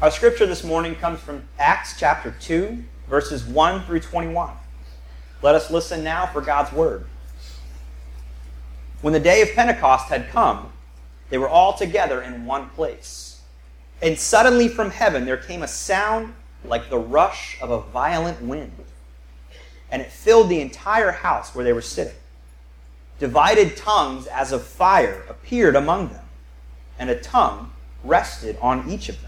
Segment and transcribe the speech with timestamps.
[0.00, 4.52] Our scripture this morning comes from Acts chapter 2, verses 1 through 21.
[5.42, 7.04] Let us listen now for God's word.
[9.00, 10.70] When the day of Pentecost had come,
[11.30, 13.40] they were all together in one place.
[14.00, 16.32] And suddenly from heaven there came a sound
[16.64, 18.84] like the rush of a violent wind,
[19.90, 22.14] and it filled the entire house where they were sitting.
[23.18, 26.24] Divided tongues as of fire appeared among them,
[27.00, 27.72] and a tongue
[28.04, 29.27] rested on each of them.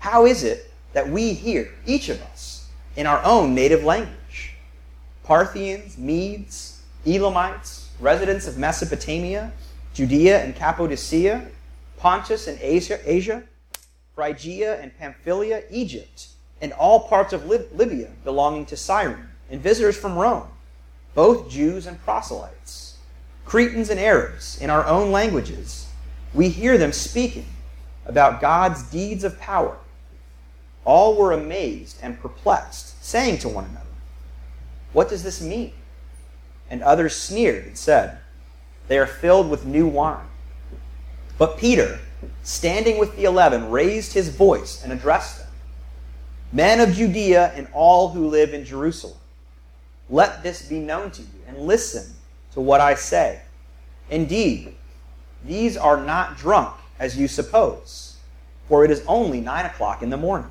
[0.00, 4.54] How is it that we hear, each of us, in our own native language?
[5.24, 9.52] Parthians, Medes, Elamites, residents of Mesopotamia,
[9.94, 11.46] Judea and Cappadocia,
[11.98, 13.44] Pontus and Asia, Asia
[14.14, 16.28] Phrygia and Pamphylia, Egypt,
[16.60, 20.48] and all parts of Libya belonging to Cyrene, and visitors from Rome,
[21.14, 22.98] both Jews and proselytes,
[23.44, 25.88] Cretans and Arabs, in our own languages.
[26.34, 27.46] We hear them speaking
[28.04, 29.76] about God's deeds of power.
[30.90, 33.86] All were amazed and perplexed, saying to one another,
[34.92, 35.72] What does this mean?
[36.68, 38.18] And others sneered and said,
[38.88, 40.26] They are filled with new wine.
[41.38, 42.00] But Peter,
[42.42, 45.46] standing with the eleven, raised his voice and addressed them
[46.50, 49.18] Men of Judea and all who live in Jerusalem,
[50.08, 52.16] let this be known to you, and listen
[52.54, 53.42] to what I say.
[54.10, 54.74] Indeed,
[55.44, 58.16] these are not drunk, as you suppose,
[58.66, 60.50] for it is only nine o'clock in the morning.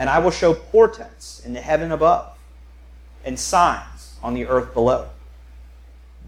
[0.00, 2.36] And I will show portents in the heaven above,
[3.24, 5.10] and signs on the earth below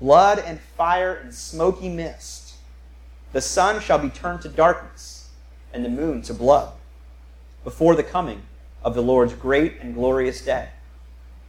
[0.02, 2.54] blood and fire and smoky mist.
[3.32, 5.30] The sun shall be turned to darkness,
[5.72, 6.72] and the moon to blood,
[7.62, 8.42] before the coming
[8.82, 10.70] of the Lord's great and glorious day.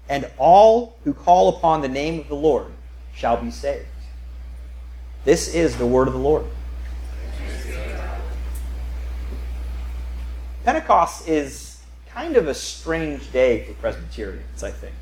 [0.08, 2.72] And all who call upon the name of the Lord
[3.16, 3.88] shall be saved.
[5.26, 6.46] This is the word of the Lord.
[10.64, 11.73] Pentecost is
[12.14, 14.94] kind of a strange day for Presbyterians, I think.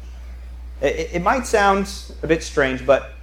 [0.81, 1.91] It, it might sound
[2.23, 3.13] a bit strange, but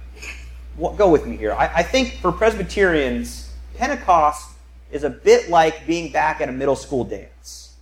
[0.77, 1.53] go with me here.
[1.53, 4.51] I, I think for Presbyterians, Pentecost
[4.91, 7.73] is a bit like being back at a middle school dance.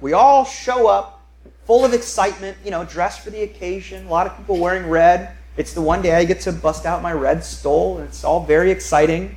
[0.00, 1.22] We all show up
[1.66, 5.36] full of excitement, you know, dressed for the occasion, a lot of people wearing red.
[5.56, 8.44] It's the one day I get to bust out my red stole, and it's all
[8.44, 9.36] very exciting.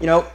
[0.00, 0.26] You know,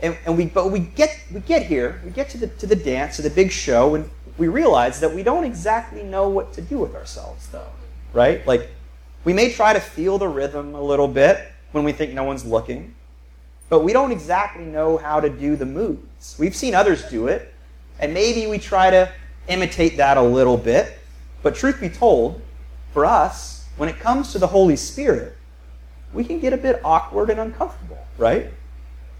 [0.00, 2.76] and, and we but we get we get here, we get to the to the
[2.76, 4.08] dance, to the big show, and
[4.38, 7.70] we realize that we don't exactly know what to do with ourselves though.
[8.12, 8.46] Right?
[8.46, 8.70] Like
[9.24, 12.44] we may try to feel the rhythm a little bit when we think no one's
[12.44, 12.94] looking
[13.68, 16.36] but we don't exactly know how to do the moves.
[16.38, 17.52] We've seen others do it,
[17.98, 19.10] and maybe we try to
[19.48, 20.98] imitate that a little bit.
[21.42, 22.40] But truth be told,
[22.92, 25.36] for us, when it comes to the Holy Spirit,
[26.12, 28.52] we can get a bit awkward and uncomfortable, right?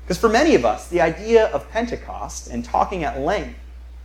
[0.07, 3.59] Because for many of us, the idea of Pentecost and talking at length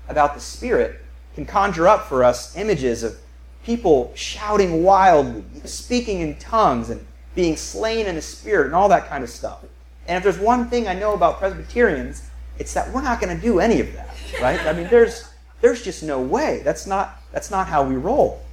[0.10, 1.00] about the Spirit
[1.36, 3.16] can conjure up for us images of
[3.64, 9.08] people shouting wildly, speaking in tongues, and being slain in the Spirit, and all that
[9.08, 9.64] kind of stuff.
[10.08, 13.42] And if there's one thing I know about Presbyterians, it's that we're not going to
[13.42, 14.10] do any of that,
[14.42, 14.60] right?
[14.66, 15.30] I mean, there's
[15.62, 16.62] there's just no way.
[16.64, 18.44] That's not that's not how we roll.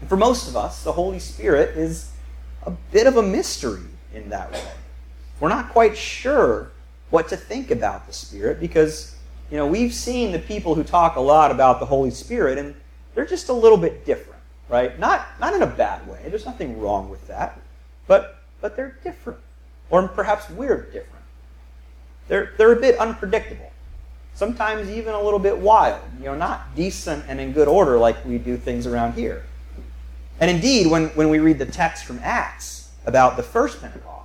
[0.00, 2.10] And for most of us, the Holy Spirit is
[2.64, 4.70] a bit of a mystery in that way.
[5.40, 6.70] We're not quite sure
[7.10, 9.16] what to think about the Spirit because
[9.50, 12.74] you know we've seen the people who talk a lot about the Holy Spirit, and
[13.14, 14.98] they're just a little bit different, right?
[14.98, 16.20] Not not in a bad way.
[16.28, 17.60] There's nothing wrong with that,
[18.06, 19.38] but but they're different
[19.90, 21.24] or perhaps we're different.
[22.28, 23.72] They're, they're a bit unpredictable,
[24.34, 28.22] sometimes even a little bit wild, you know, not decent and in good order like
[28.24, 29.44] we do things around here.
[30.40, 34.17] And indeed, when, when we read the text from Acts about the first Pentecost,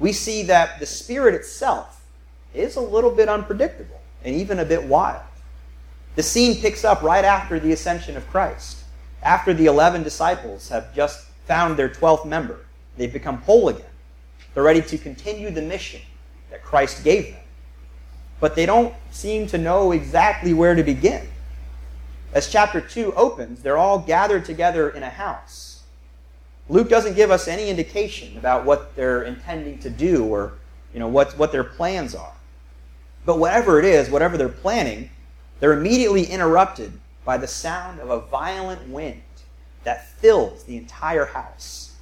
[0.00, 2.02] we see that the Spirit itself
[2.54, 5.22] is a little bit unpredictable and even a bit wild.
[6.16, 8.82] The scene picks up right after the ascension of Christ,
[9.22, 12.58] after the 11 disciples have just found their 12th member.
[12.96, 13.84] They've become whole again.
[14.54, 16.00] They're ready to continue the mission
[16.50, 17.42] that Christ gave them.
[18.40, 21.28] But they don't seem to know exactly where to begin.
[22.32, 25.79] As chapter 2 opens, they're all gathered together in a house.
[26.70, 30.52] Luke doesn't give us any indication about what they're intending to do or
[30.94, 32.32] you know, what, what their plans are.
[33.26, 35.10] But whatever it is, whatever they're planning,
[35.58, 36.92] they're immediately interrupted
[37.24, 39.20] by the sound of a violent wind
[39.82, 41.96] that fills the entire house.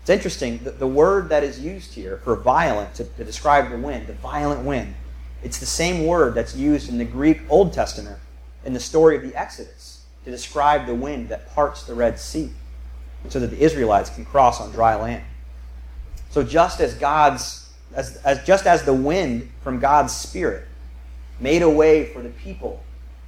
[0.00, 3.78] It's interesting that the word that is used here for violent to, to describe the
[3.78, 4.94] wind, the violent wind,
[5.42, 8.18] it's the same word that's used in the Greek Old Testament
[8.64, 12.50] in the story of the Exodus to describe the wind that parts the Red Sea
[13.28, 15.24] so that the Israelites can cross on dry land.
[16.30, 17.62] So just as God's
[17.94, 20.66] as, as just as the wind from God's Spirit
[21.40, 22.82] made a way for the people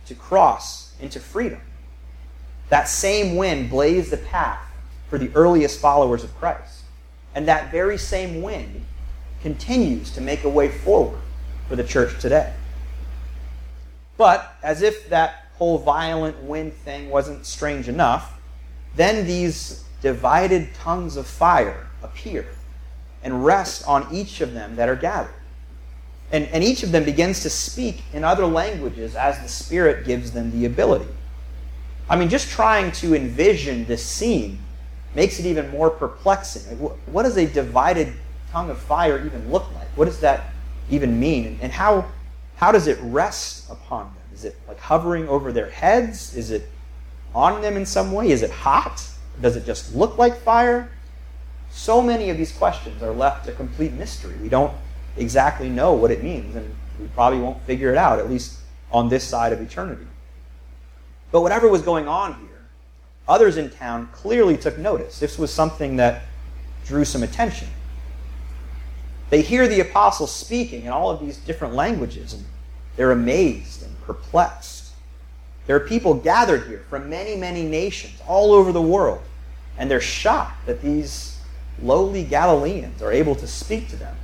[0.06, 1.60] to cross into freedom,
[2.70, 4.62] that same wind blazed the path
[5.08, 6.82] for the earliest followers of Christ.
[7.34, 8.84] And that very same wind
[9.42, 11.18] continues to make a way forward
[11.68, 12.52] for the church today.
[14.16, 18.33] But as if that whole violent wind thing wasn't strange enough,
[18.96, 22.46] then these divided tongues of fire appear
[23.22, 25.34] and rest on each of them that are gathered.
[26.30, 30.32] And, and each of them begins to speak in other languages as the Spirit gives
[30.32, 31.08] them the ability.
[32.08, 34.58] I mean, just trying to envision this scene
[35.14, 36.76] makes it even more perplexing.
[36.78, 38.12] What does a divided
[38.50, 39.88] tongue of fire even look like?
[39.96, 40.52] What does that
[40.90, 41.58] even mean?
[41.62, 42.06] And how,
[42.56, 44.22] how does it rest upon them?
[44.34, 46.36] Is it like hovering over their heads?
[46.36, 46.68] Is it
[47.34, 48.30] on them in some way?
[48.30, 49.06] Is it hot?
[49.40, 50.90] Does it just look like fire?
[51.70, 54.36] So many of these questions are left a complete mystery.
[54.40, 54.72] We don't
[55.16, 58.58] exactly know what it means, and we probably won't figure it out, at least
[58.92, 60.06] on this side of eternity.
[61.32, 62.62] But whatever was going on here,
[63.26, 65.18] others in town clearly took notice.
[65.18, 66.22] This was something that
[66.84, 67.68] drew some attention.
[69.30, 72.44] They hear the apostles speaking in all of these different languages, and
[72.96, 74.83] they're amazed and perplexed.
[75.66, 79.22] There are people gathered here from many, many nations all over the world,
[79.78, 81.38] and they're shocked that these
[81.82, 84.16] lowly Galileans are able to speak to them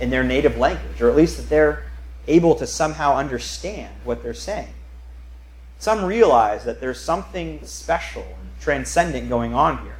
[0.00, 1.84] in their native language, or at least that they're
[2.28, 4.72] able to somehow understand what they're saying.
[5.78, 9.96] Some realize that there's something special and transcendent going on here,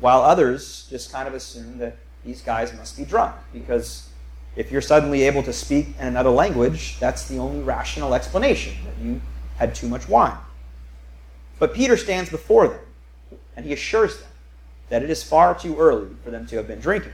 [0.00, 4.08] while others just kind of assume that these guys must be drunk, because
[4.54, 9.04] if you're suddenly able to speak in another language, that's the only rational explanation that
[9.04, 9.20] you
[9.58, 10.36] had too much wine.
[11.58, 12.80] But Peter stands before them,
[13.56, 14.28] and he assures them
[14.88, 17.12] that it is far too early for them to have been drinking,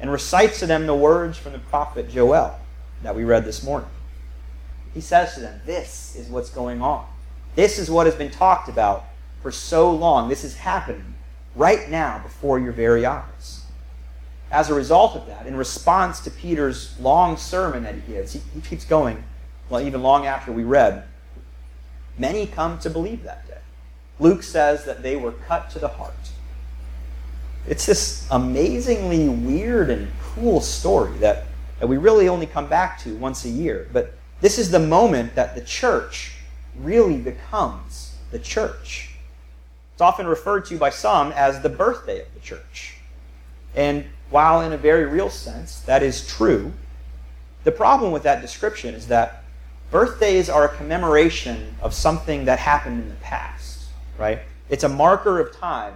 [0.00, 2.58] and recites to them the words from the prophet Joel
[3.02, 3.90] that we read this morning.
[4.94, 7.06] He says to them, This is what's going on.
[7.54, 9.04] This is what has been talked about
[9.42, 10.28] for so long.
[10.28, 11.14] This is happening
[11.54, 13.64] right now before your very eyes.
[14.50, 18.40] As a result of that, in response to Peter's long sermon that he gives, he,
[18.54, 19.24] he keeps going,
[19.70, 21.04] well, even long after we read,
[22.18, 23.58] many come to believe that day.
[24.18, 26.14] Luke says that they were cut to the heart.
[27.66, 31.44] It's this amazingly weird and cool story that,
[31.78, 33.88] that we really only come back to once a year.
[33.92, 36.32] But this is the moment that the church
[36.78, 39.14] really becomes the church.
[39.92, 42.96] It's often referred to by some as the birthday of the church.
[43.74, 46.72] And while in a very real sense that is true,
[47.64, 49.41] the problem with that description is that
[49.92, 53.84] birthdays are a commemoration of something that happened in the past,
[54.18, 54.40] right?
[54.70, 55.94] It's a marker of time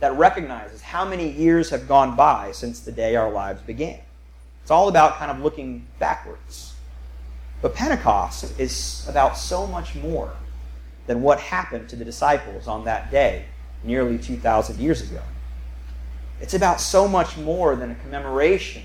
[0.00, 4.00] that recognizes how many years have gone by since the day our lives began.
[4.62, 6.74] It's all about kind of looking backwards.
[7.62, 10.32] But Pentecost is about so much more
[11.06, 13.44] than what happened to the disciples on that day
[13.84, 15.22] nearly 2,000 years ago.
[16.40, 18.82] It's about so much more than a commemoration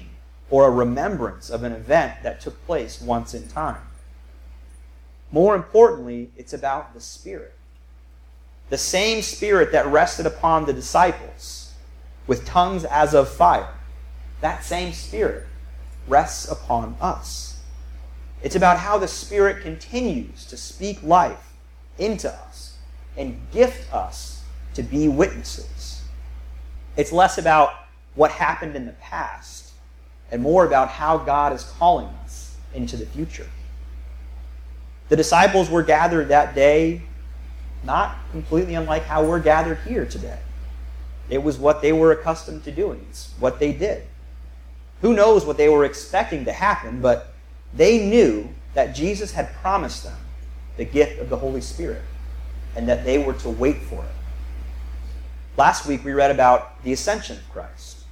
[0.51, 3.81] or a remembrance of an event that took place once in time.
[5.31, 7.53] More importantly, it's about the Spirit.
[8.69, 11.73] The same Spirit that rested upon the disciples
[12.27, 13.73] with tongues as of fire,
[14.41, 15.45] that same Spirit
[16.07, 17.59] rests upon us.
[18.43, 21.53] It's about how the Spirit continues to speak life
[21.97, 22.77] into us
[23.17, 26.01] and gift us to be witnesses.
[26.97, 27.73] It's less about
[28.15, 29.71] what happened in the past
[30.31, 33.47] and more about how God is calling us into the future.
[35.11, 37.01] The disciples were gathered that day
[37.83, 40.39] not completely unlike how we're gathered here today.
[41.29, 44.03] It was what they were accustomed to doing, it's what they did.
[45.01, 47.33] Who knows what they were expecting to happen, but
[47.73, 50.17] they knew that Jesus had promised them
[50.77, 52.03] the gift of the Holy Spirit
[52.77, 54.15] and that they were to wait for it.
[55.57, 58.05] Last week we read about the ascension of Christ,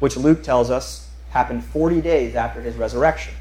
[0.00, 3.32] which Luke tells us happened 40 days after his resurrection.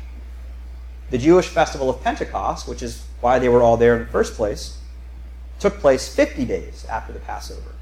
[1.12, 4.34] The Jewish festival of Pentecost, which is why they were all there in the first
[4.36, 4.78] place,
[5.60, 7.76] took place 50 days after the Passover,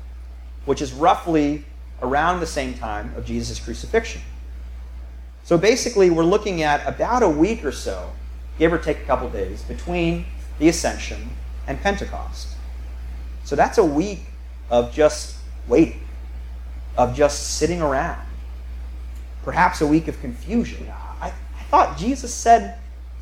[0.66, 1.64] which is roughly
[2.02, 4.22] around the same time of Jesus' crucifixion.
[5.44, 8.12] So basically, we're looking at about a week or so,
[8.58, 10.26] give or take a couple days, between
[10.58, 11.30] the Ascension
[11.68, 12.50] and Pentecost.
[13.44, 14.26] So that's a week
[14.72, 16.02] of just waiting,
[16.98, 18.26] of just sitting around.
[19.44, 20.92] Perhaps a week of confusion.
[21.22, 22.80] I, I thought Jesus said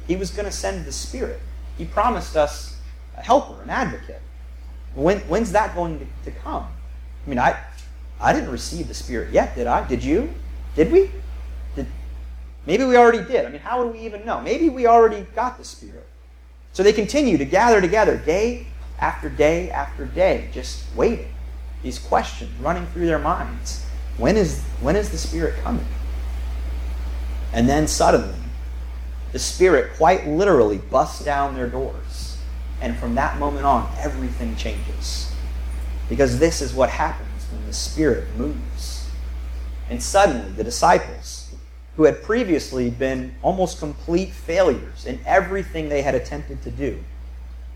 [0.08, 1.40] he was going to send the Spirit.
[1.78, 2.78] He promised us
[3.18, 4.22] a helper, an advocate.
[4.96, 6.64] When, when's that going to, to come?
[7.26, 7.60] I mean, I,
[8.20, 9.88] I didn't receive the Spirit yet, did I?
[9.88, 10.34] Did you?
[10.76, 11.12] Did we?
[11.76, 11.88] Did,
[12.66, 13.46] maybe we already did.
[13.46, 14.42] I mean, how would we even know?
[14.42, 16.08] Maybe we already got the Spirit.
[16.74, 18.68] So they continue to gather together day
[19.00, 21.34] after day after day, just waiting.
[21.84, 23.86] These questions running through their minds.
[24.18, 25.86] When is, when is the Spirit coming?
[27.54, 28.34] And then suddenly,
[29.32, 32.38] the Spirit quite literally busts down their doors.
[32.82, 35.32] And from that moment on, everything changes.
[36.10, 39.10] Because this is what happens when the Spirit moves.
[39.90, 41.54] And suddenly, the disciples,
[41.96, 47.04] who had previously been almost complete failures in everything they had attempted to do,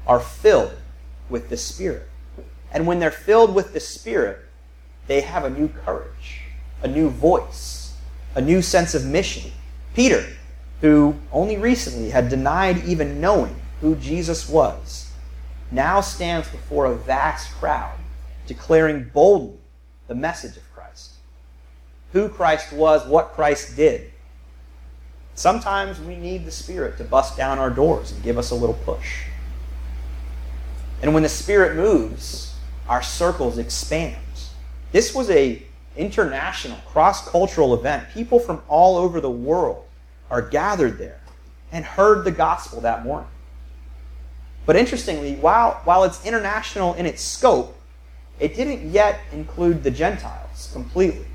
[0.06, 0.76] are filled
[1.30, 2.08] with the Spirit.
[2.72, 4.40] And when they're filled with the Spirit,
[5.08, 6.44] they have a new courage,
[6.84, 7.94] a new voice,
[8.36, 9.52] a new sense of mission.
[9.94, 10.26] Peter,
[10.82, 15.12] who only recently had denied even knowing who Jesus was,
[15.72, 17.98] now stands before a vast crowd,
[18.48, 19.60] declaring boldly
[20.08, 21.12] the message of Christ.
[22.14, 24.12] Who Christ was, what Christ did.
[25.36, 28.76] Sometimes we need the Spirit to bust down our doors and give us a little
[28.84, 29.24] push.
[31.02, 32.56] And when the Spirit moves,
[32.90, 34.18] our circles expand.
[34.92, 35.64] This was a
[35.96, 38.10] international, cross-cultural event.
[38.14, 39.86] People from all over the world
[40.32, 41.20] are gathered there
[41.72, 43.30] and heard the gospel that morning.
[44.66, 47.78] But interestingly, while, while it's international in its scope,
[48.40, 51.28] it didn't yet include the Gentiles completely.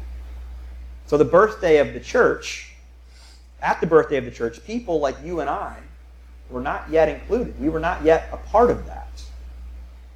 [1.07, 2.73] So the birthday of the church,
[3.63, 5.77] at the birthday of the church, people like you and I
[6.51, 7.61] were not yet included.
[7.61, 9.23] We were not yet a part of that.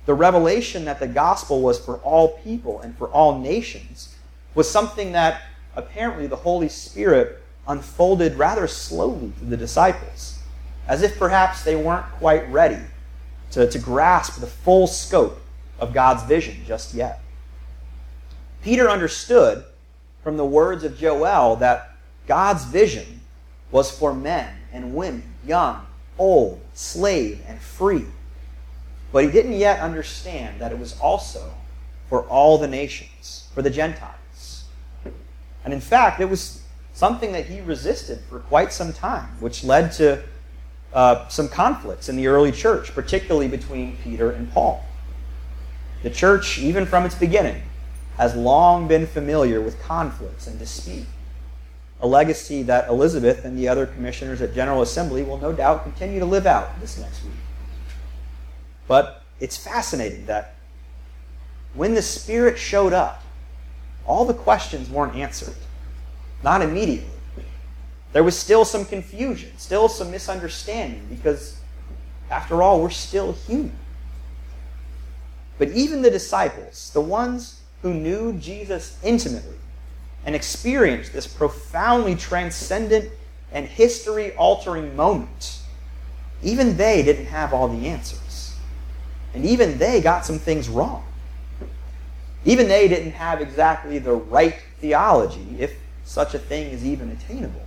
[0.06, 4.16] The revelation that the gospel was for all people and for all nations
[4.54, 5.42] was something that
[5.76, 10.38] apparently the Holy Spirit unfolded rather slowly to the disciples,
[10.88, 12.82] as if perhaps they weren't quite ready
[13.52, 15.40] to, to grasp the full scope
[15.78, 17.20] of God's vision just yet.
[18.62, 19.64] Peter understood
[20.22, 21.96] from the words of Joel that
[22.26, 23.20] God's vision
[23.70, 25.86] was for men and women, young,
[26.18, 28.04] old, slave, and free.
[29.12, 31.52] But he didn't yet understand that it was also
[32.08, 34.64] for all the nations, for the Gentiles.
[35.64, 36.59] And in fact, it was
[37.00, 40.22] something that he resisted for quite some time, which led to
[40.92, 44.84] uh, some conflicts in the early church, particularly between Peter and Paul.
[46.02, 47.62] The church, even from its beginning,
[48.18, 51.06] has long been familiar with conflicts and dispute,
[52.02, 56.18] a legacy that Elizabeth and the other commissioners at General Assembly will no doubt continue
[56.18, 57.32] to live out this next week.
[58.86, 60.54] But it's fascinating that
[61.72, 63.22] when the Spirit showed up,
[64.04, 65.56] all the questions weren't answered.
[66.42, 67.06] Not immediately.
[68.12, 71.60] There was still some confusion, still some misunderstanding, because
[72.30, 73.76] after all, we're still human.
[75.58, 79.56] But even the disciples, the ones who knew Jesus intimately
[80.24, 83.10] and experienced this profoundly transcendent
[83.52, 85.58] and history altering moment,
[86.42, 88.56] even they didn't have all the answers.
[89.34, 91.04] And even they got some things wrong.
[92.44, 95.74] Even they didn't have exactly the right theology, if
[96.10, 97.64] such a thing is even attainable.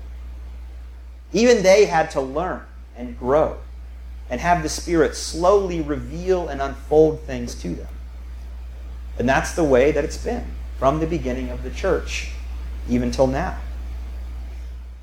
[1.32, 2.62] Even they had to learn
[2.98, 3.56] and grow
[4.30, 7.88] and have the Spirit slowly reveal and unfold things to them.
[9.18, 10.44] And that's the way that it's been
[10.78, 12.32] from the beginning of the church,
[12.90, 13.58] even till now.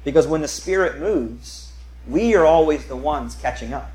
[0.04, 1.72] Because when the Spirit moves,
[2.06, 3.90] we are always the ones catching up.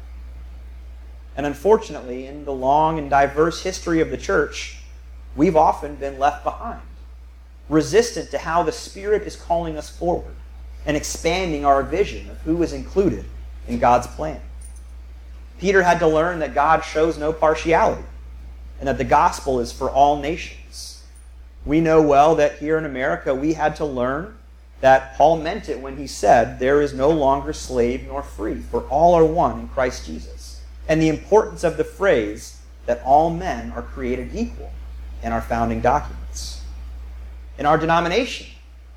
[1.38, 4.80] And unfortunately, in the long and diverse history of the church,
[5.36, 6.82] we've often been left behind,
[7.69, 10.36] resistant to how the Spirit is calling us forward
[10.86, 13.25] and expanding our vision of who is included
[13.67, 14.39] in God's plan.
[15.60, 18.03] Peter had to learn that God shows no partiality
[18.79, 21.03] and that the gospel is for all nations.
[21.65, 24.38] We know well that here in America we had to learn
[24.81, 28.81] that Paul meant it when he said, There is no longer slave nor free, for
[28.84, 30.62] all are one in Christ Jesus.
[30.88, 34.72] And the importance of the phrase that all men are created equal
[35.24, 36.25] in our founding documents.
[37.57, 38.47] In our denomination,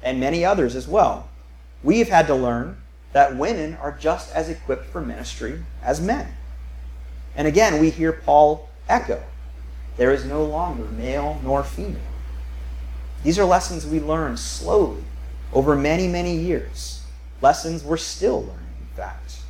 [0.03, 1.29] and many others as well,
[1.83, 2.77] we've had to learn
[3.13, 6.29] that women are just as equipped for ministry as men.
[7.37, 9.23] And again, we hear Paul echo
[9.99, 12.01] there is no longer male nor female.
[13.25, 15.03] These are lessons we learn slowly
[15.53, 17.03] over many, many years.
[17.43, 19.41] Lessons we're still learning, in fact.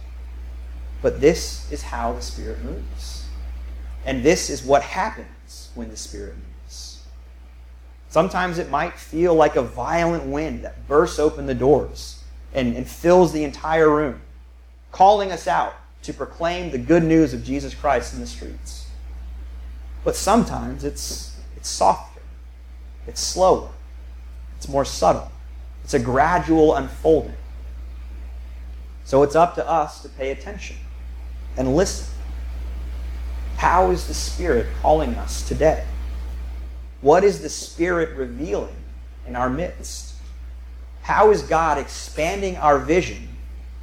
[1.03, 3.27] But this is how the Spirit moves.
[4.07, 6.48] And this is what happens when the Spirit moves.
[8.11, 12.23] Sometimes it might feel like a violent wind that bursts open the doors
[12.55, 14.21] and, and fills the entire room,
[14.93, 18.87] calling us out to proclaim the good news of Jesus Christ in the streets.
[20.05, 22.23] But sometimes it's, it's softer,
[23.07, 23.69] it's slower,
[24.57, 25.31] it's more subtle,
[25.85, 27.37] it's a gradual unfolding.
[29.05, 30.77] So it's up to us to pay attention
[31.57, 32.07] and listen.
[33.57, 35.85] How is the Spirit calling us today?
[37.01, 38.77] What is the Spirit revealing
[39.27, 40.15] in our midst?
[41.03, 43.29] How is God expanding our vision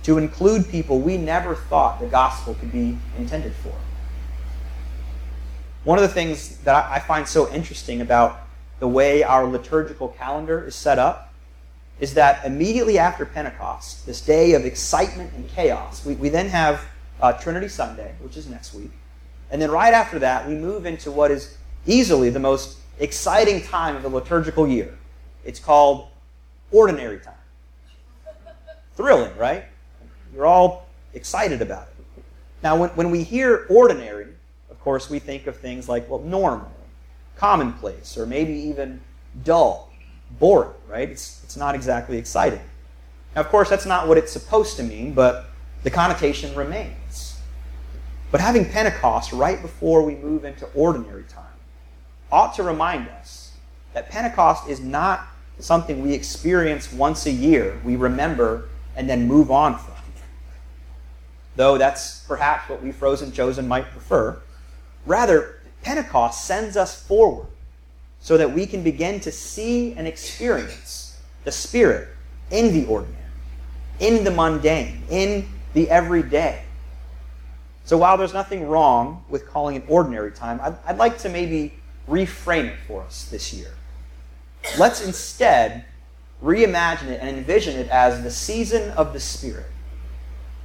[0.04, 3.74] to include people we never thought the gospel could be intended for?
[5.86, 8.42] One of the things that I find so interesting about
[8.80, 11.34] the way our liturgical calendar is set up
[12.00, 16.86] is that immediately after Pentecost, this day of excitement and chaos, we, we then have
[17.22, 18.92] uh, Trinity Sunday, which is next week.
[19.50, 23.96] And then right after that, we move into what is easily the most exciting time
[23.96, 24.98] of the liturgical year.
[25.44, 26.08] It's called
[26.72, 27.34] ordinary time.
[28.96, 29.66] Thrilling, right?
[30.34, 32.24] You're all excited about it.
[32.64, 34.28] Now, when, when we hear ordinary,
[34.72, 36.72] of course, we think of things like, well, normal,
[37.36, 39.02] commonplace, or maybe even
[39.44, 39.92] dull,
[40.40, 41.10] boring, right?
[41.10, 42.62] It's, it's not exactly exciting.
[43.36, 45.48] Now, of course, that's not what it's supposed to mean, but
[45.84, 47.38] the connotation remains.
[48.32, 51.44] But having Pentecost right before we move into ordinary time
[52.32, 53.54] ought to remind us
[53.94, 55.28] that Pentecost is not
[55.60, 59.96] something we experience once a year, we remember, and then move on from.
[61.56, 64.38] Though that's perhaps what we frozen chosen might prefer.
[65.06, 67.48] Rather, Pentecost sends us forward
[68.20, 72.10] so that we can begin to see and experience the Spirit
[72.52, 73.24] in the ordinary,
[74.00, 76.64] in the mundane, in the everyday.
[77.86, 81.74] So while there's nothing wrong with calling it ordinary time, I'd, I'd like to maybe
[82.08, 83.72] reframe it for us this year.
[84.78, 85.86] Let's instead
[86.44, 89.68] reimagine it and envision it as the season of the Spirit.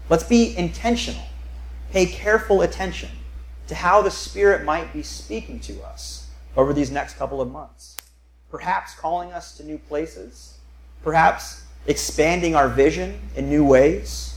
[0.09, 1.23] Let's be intentional,
[1.93, 3.11] pay careful attention
[3.69, 7.97] to how the Spirit might be speaking to us over these next couple of months.
[8.51, 10.59] Perhaps calling us to new places,
[11.05, 14.35] perhaps expanding our vision in new ways.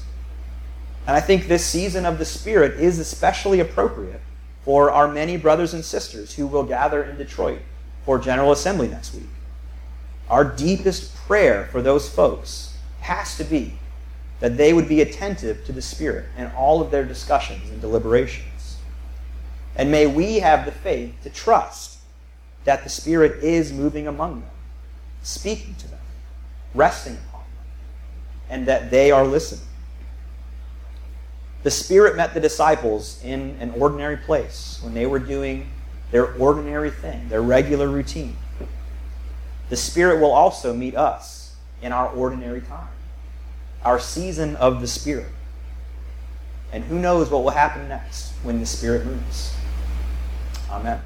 [1.07, 4.21] And I think this season of the Spirit is especially appropriate
[4.63, 7.62] for our many brothers and sisters who will gather in Detroit
[8.06, 9.28] for General Assembly next week.
[10.30, 13.73] Our deepest prayer for those folks has to be
[14.39, 18.78] that they would be attentive to the Spirit in all of their discussions and deliberations.
[19.76, 21.99] And may we have the faith to trust
[22.63, 24.49] that the Spirit is moving among them,
[25.21, 25.99] speaking to them,
[26.73, 27.63] resting upon them,
[28.49, 29.67] and that they are listening.
[31.63, 35.69] The Spirit met the disciples in an ordinary place when they were doing
[36.12, 38.36] their ordinary thing, their regular routine.
[39.69, 42.89] The Spirit will also meet us in our ordinary time,
[43.84, 45.32] our season of the Spirit.
[46.71, 49.56] And who knows what will happen next when the Spirit moves.
[50.69, 51.02] Amen.